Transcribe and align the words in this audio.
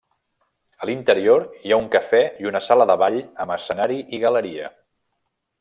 A 0.85 0.87
l'interior 0.89 1.45
hi 1.67 1.75
ha 1.75 1.79
un 1.83 1.91
cafè 1.97 2.23
i 2.45 2.49
una 2.53 2.63
sala 2.71 2.89
de 2.93 2.97
ball 3.05 3.21
amb 3.45 3.57
escenari 3.59 4.03
i 4.19 4.25
galeria. 4.29 4.77